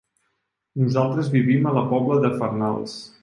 [0.83, 2.97] Nosaltres vivim a la Pobla de Farnals.